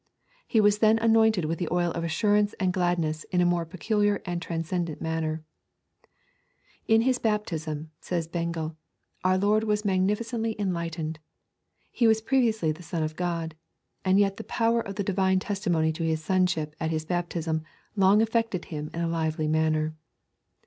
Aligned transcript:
He 0.47 0.59
was 0.59 0.79
then 0.79 0.97
anointed 0.97 1.45
with 1.45 1.59
the 1.59 1.67
oil 1.71 1.91
of 1.91 2.03
assurance 2.03 2.53
and 2.59 2.73
gladness 2.73 3.23
in 3.25 3.39
a 3.39 3.45
more 3.45 3.67
peculiar 3.67 4.19
and 4.25 4.41
transcendent 4.41 4.99
manner.' 4.99 5.43
'In 6.87 7.01
His 7.01 7.19
baptism,' 7.19 7.91
says 7.99 8.27
Bengel, 8.27 8.75
'our 9.23 9.37
Lord 9.37 9.63
was 9.63 9.85
magnificently 9.85 10.55
enlightened. 10.57 11.19
He 11.91 12.07
was 12.07 12.19
previously 12.19 12.71
the 12.71 12.81
Son 12.81 13.03
of 13.03 13.15
God, 13.15 13.53
and 14.03 14.17
yet 14.17 14.37
the 14.37 14.43
power 14.43 14.81
of 14.81 14.95
the 14.95 15.03
Divine 15.03 15.37
testimony 15.37 15.91
to 15.93 16.01
His 16.03 16.23
Sonship 16.23 16.75
at 16.79 16.89
His 16.89 17.05
baptism 17.05 17.61
long 17.95 18.23
affected 18.23 18.65
Him 18.65 18.89
in 18.95 19.01
a 19.01 19.07
lively 19.07 19.47
manner.' 19.47 19.93